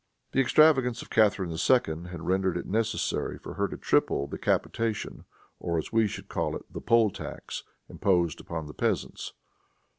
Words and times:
The 0.31 0.39
extravagance 0.41 1.03
of 1.03 1.11
Catharine 1.11 1.51
II. 1.51 2.09
had 2.09 2.25
rendered 2.25 2.57
it 2.57 2.65
necessary 2.65 3.37
for 3.37 3.53
her 3.53 3.67
to 3.67 3.77
triple 3.77 4.25
the 4.25 4.39
capitation, 4.39 5.25
or, 5.59 5.77
as 5.77 5.91
we 5.93 6.07
should 6.07 6.27
call 6.27 6.55
it, 6.55 6.65
the 6.73 6.81
poll 6.81 7.11
tax, 7.11 7.61
imposed 7.87 8.41
upon 8.41 8.65
the 8.65 8.73
peasants. 8.73 9.33